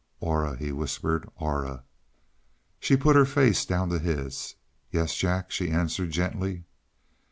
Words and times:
"Aura," 0.19 0.57
he 0.57 0.71
whispered. 0.71 1.29
"Aura." 1.35 1.83
She 2.79 2.97
put 2.97 3.15
her 3.15 3.23
face 3.23 3.67
down 3.67 3.89
to 3.89 3.99
his. 3.99 4.55
"Yes, 4.91 5.15
Jack," 5.15 5.51
she 5.51 5.69
answered 5.69 6.09
gently. 6.09 6.63